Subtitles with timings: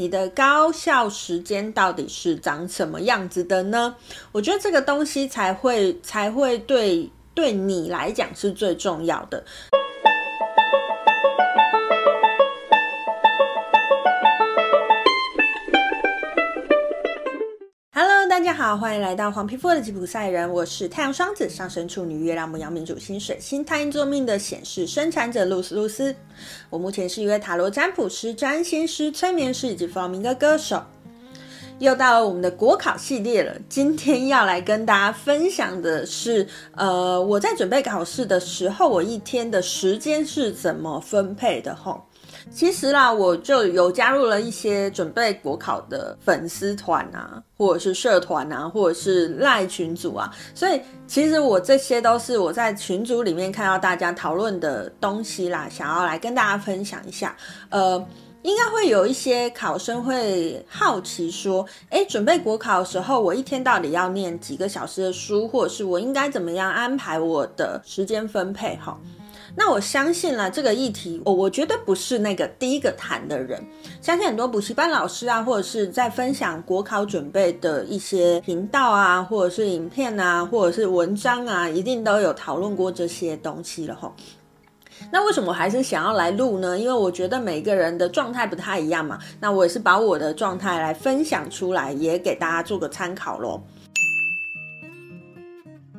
[0.00, 3.96] 你的高效时间到底是长什么样子的呢？
[4.30, 9.44] 我觉得这个东西才会才会对对你来讲是最重要的。
[18.68, 26.14] 好，欢迎来到黄皮肤的吉普赛人，我是太阳双子上升处女月亮牡羊命主星水星太阴坐命的显示生产者露丝露丝。
[26.68, 30.82] 我目前是一位塔罗占卜师、占星师、催眠师以及发明的歌手。
[31.78, 42.04] 又到了我们的国考系列了，今天要来跟大家分享的是，呃，我在准备考试的时候，我一天的时间是怎么分配的吼。
[42.50, 57.36] 其实啦，我就有加入了一些准备国考的粉丝团啊，或者是社团啊，或者是赖群组啊，所以其实我这些都是我在群组里面看到大家讨论的东西啦，想要来跟大家分享一下。
[57.70, 58.04] 呃，
[58.42, 68.76] 应该会有一些考生会好奇说，诶，准备国考的时候，我一天到底要念几个小时的书，或者是我应该怎么样安排我的时间分配？
[68.76, 68.98] 哈。
[69.56, 73.60] 那我相信啦，这个议题，我我绝对不是那个第一个谈的人。
[74.00, 84.14] 相信很多补习班老师啊，或者是在分享国考准备的一些频道啊，或者是影片啊，或者是文章啊，一定都有讨论过这些东西了吼。
[85.12, 86.76] 那为什么我还是想要来录呢？
[86.78, 89.18] 因为我觉得每个人的状态不太一样嘛。
[89.40, 93.62] 那我也是把我的状态来分享出来，也给大家做个参考咯。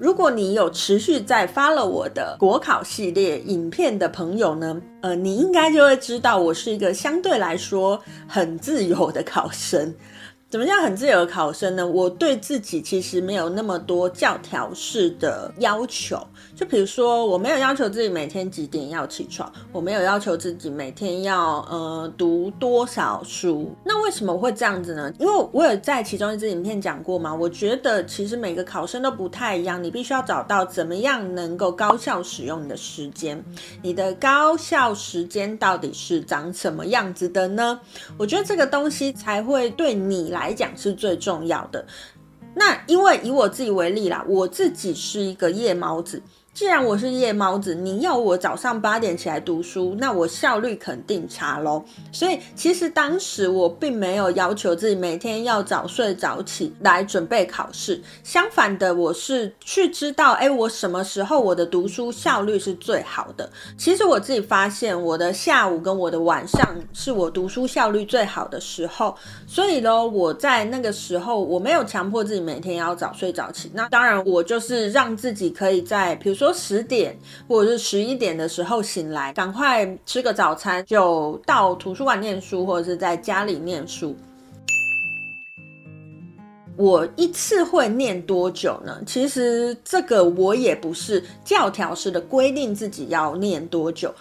[0.00, 9.94] 如果你有持续在发了我的国考系列影片的朋友呢，呃，你应该就会知道我是一个相对来说很自由的考生。
[10.54, 11.84] 怎么样很自由的考生呢？
[11.84, 16.16] 我对自己其实没有那么多教条式的要求。
[16.54, 23.74] 就比如说，我没有要求自己每天几点要起床，我没有要求自己每天要呃读多少书。
[23.84, 25.12] 那为什么会这样子呢？
[25.18, 27.34] 因为我有在其中一支影片讲过嘛。
[27.34, 33.44] 我觉得其实每个考生都不太一样，你必须要找到怎么样能够高效使用你的时间。
[33.82, 37.80] 你的高效时间到底是长什么样子的呢？
[38.16, 40.43] 我觉得这个东西才会对你来。
[40.44, 41.86] 来讲是最重要的。
[42.54, 46.22] 那因为以我自己为例啦，我自己是一个夜猫子。
[46.54, 51.84] 既然我是夜猫子，你要我早上八点起来读书，那我效率肯定差咯。
[52.12, 58.00] 所以其实当时我并没有要求自己每天要早睡早起来准备考试。
[58.22, 63.50] 相反的，我是去知道，哎，我什么时候我的读书效率是最好的。
[63.76, 69.16] 其实我自己发现，我的下午跟我的晚上是我读书效率最好的时候。
[69.44, 73.68] 所以呢，我在那个时候我没有强迫自己每天要早睡早起。
[73.74, 76.43] 那当然，我就是让自己可以在，比如说。
[76.44, 77.16] 说十点
[77.48, 84.14] 或者是十一点的时候醒来，赶快吃个早餐，就到图书馆念书，或者是在家里念书。
[86.76, 89.00] 我一次会念多久呢？
[89.06, 94.12] 其实这个我也不是教条式的规定自己要念多久。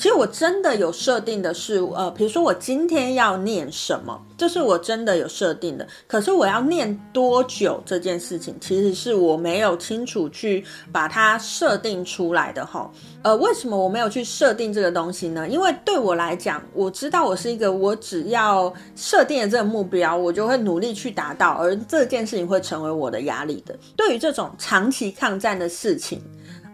[0.00, 5.86] 其实我真的有设定的是，呃，比如说我今天要念什么，这是我真的有设定的。
[6.06, 12.90] 可是我要念多久这件事情，其实是我没有清楚去把它设定出来的哈。
[13.22, 15.46] 呃，为什么我没有去设定这个东西呢？
[15.46, 23.78] 因为对我来讲，我知道我是一个，我只要设定了这个目标，我就会努力去达到，而这件事情会成为我的压力的。
[23.98, 26.22] 对于这种长期抗战的事情。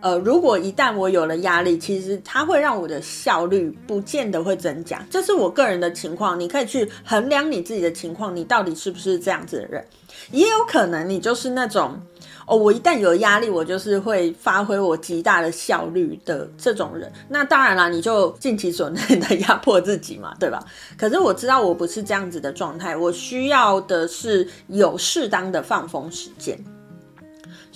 [0.01, 6.39] 呃，如果一旦我有了压力，其实它会让我的效率不见得会增加，这是我个人的情况。
[6.39, 9.85] 你可以去衡量你自己的情况，你到底是不是这样子的人？
[10.31, 12.01] 也有可能你就是那种
[12.47, 17.11] 哦，我一旦有压力，我就是会发挥我极大的效率的这种人。
[17.29, 20.63] 那当然啦，你就尽其所能的压迫自己嘛，对吧？
[20.97, 26.59] 可是我知道我不是这样子的状态，我需要的是有适当的放风时间。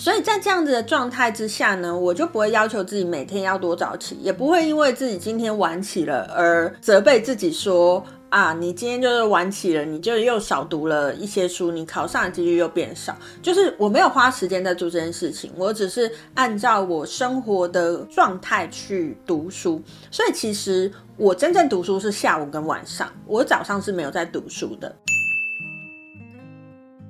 [0.01, 13.15] 所以在这样子的状态之下呢，我就不会要求自己每天要多早起，也不会因为自己今天晚起了而责备自己说啊，你今天就是晚起了，你就又少读了一些书，你考上的几率又变少。
[13.43, 19.83] 就是我没有花时间在做这件事情，我只是按照我生活的状态去读书。
[20.11, 24.97] 所以其实我真正读书是下午跟晚上，我早上是没有在读书的。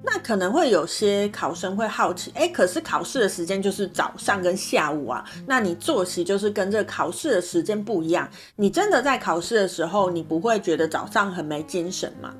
[0.02, 12.32] 那可能会有些考生会好奇，诶，可是考试的时间就是早上跟下午啊，那你作息就是跟这考试的时间不一样，你真的在考试的时候，你不会觉得早上很没精神吗？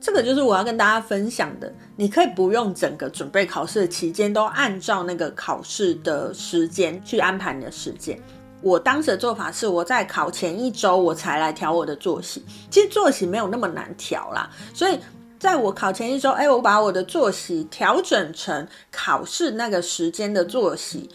[0.00, 8.16] 这个就是我要跟大家分享的，你可以不用整个准备考试的期间都按照那个考试的时间去安排你的时间。
[8.60, 12.44] 我当时的做法是，我在考前一周我才来调我的作息。
[12.70, 14.98] 其实作息没有那么难调啦，所以
[15.38, 21.08] 在我考前一周，哎，我把我的作息调整成考试那个时间的作息。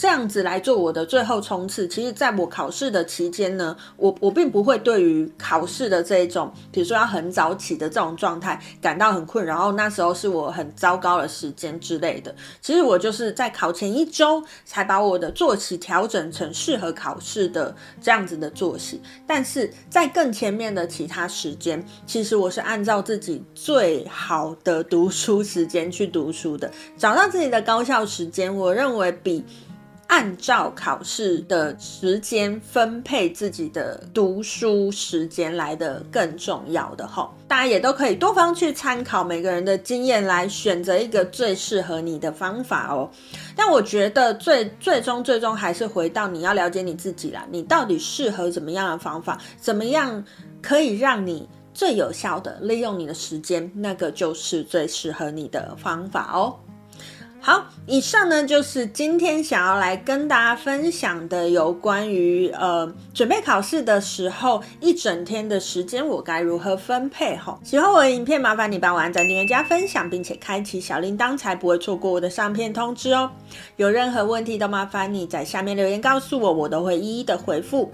[0.00, 12.34] 这样子来做我的最后冲刺，其实在我考试的期间呢，我我并不会对于考试的这一种，比如说要很早起的这种状态感到很困扰，然后那时候是我很糟糕的时间之类的。
[12.62, 29.44] 其实我就是在考前一周才把我的作息调整成适合考试的这样子的作息，但是在更前面的其他时间，其实我是按照自己最好的读书时间去读书的，找到自己的高效时间，我认为比。
[30.10, 37.08] 按照考试的时间分配自己的读书时间来的更重要的，
[37.46, 43.08] 大家也都可以多方去参考每个人的经验来选择一个最适合你的方法哦。
[43.54, 50.24] 但我觉得最最终最终还是回到你要了解你自己啦，你到底适合怎么样的方法，怎么样
[50.60, 56.56] 可以让你最有效的利用你的时间，那个就是最适合你的方法哦。
[57.42, 67.56] 好，以上呢就是今天想要来跟大家分享的有关于呃准备考试的时候一整天的时间我该如何分配齁。
[67.64, 73.30] 喜欢我的影片，麻烦你帮我按赞、订阅、加分享，并且开启小铃铛，才不会错过我的上片通知哦。
[73.76, 77.90] 有任何问题都麻烦你在下面留言告诉我，我都会一一的回复。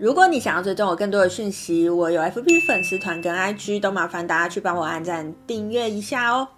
[0.00, 6.48] 如果你想要追踪我更多的讯息，我有 FB 粉丝团跟 IG，都麻烦大家去帮我按赞、订阅一下哦。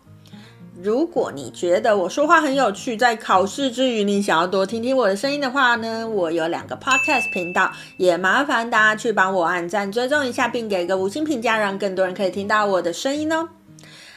[0.82, 13.49] 如果你觉得我说话很有趣，在考试之余你想要多听听我的声音的话呢，我有两个 podcast 频道，也麻烦大家去帮我按赞、追踪一下，并给个五星评价，让更多人可以听到我的声音哦。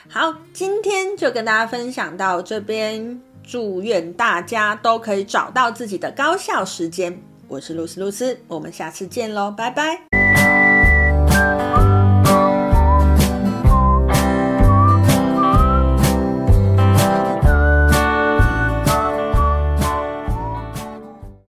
[0.08, 7.22] 好，今天就跟大家分享到这边，祝愿大家都可以找到自己的高效时间。
[7.48, 10.13] 我是露丝露丝，我们下次见喽，拜拜。